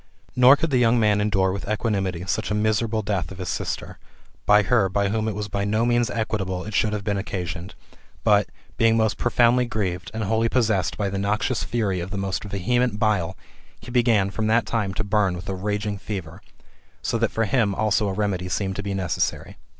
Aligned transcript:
Nor 0.35 0.55
could 0.55 0.71
the 0.71 0.79
young 0.79 0.99
man 0.99 1.21
endure 1.21 1.51
with 1.51 1.69
equanimity 1.69 2.23
such 2.25 2.49
a 2.49 2.55
miserable 2.55 3.03
death 3.03 3.31
of 3.31 3.37
his 3.37 3.49
sister, 3.49 3.99
by 4.47 4.63
her 4.63 4.89
by 4.89 5.09
whom 5.09 5.27
it 5.27 5.35
was 5.35 5.47
by 5.47 5.63
no 5.63 5.85
means 5.85 6.09
equitable 6.09 6.63
it 6.65 6.73
should 6.73 6.91
have 6.91 7.03
been 7.03 7.19
occasioned; 7.19 7.75
but, 8.23 8.49
being 8.77 8.97
most 8.97 9.19
profoundly 9.19 9.65
grieved, 9.67 10.09
and 10.11 10.23
wholly 10.23 10.49
possessed 10.49 10.97
by 10.97 11.07
the 11.07 11.19
noxious 11.19 11.63
fury 11.63 11.99
of 11.99 12.09
the 12.09 12.17
most 12.17 12.43
vehement 12.43 12.97
bile, 12.97 13.37
he 13.79 13.91
began, 13.91 14.31
from 14.31 14.47
that 14.47 14.65
time, 14.65 14.91
to 14.95 15.03
burn 15.03 15.35
with 15.35 15.47
a 15.47 15.53
raging 15.53 15.99
fever; 15.99 16.41
so 17.03 17.19
that 17.19 17.29
for 17.29 17.45
him 17.45 17.75
also 17.75 18.07
a. 18.09 18.13
remedy 18.13 18.49
seemed 18.49 18.75
to 18.75 18.81
be 18.81 18.95
necessary. 18.95 19.55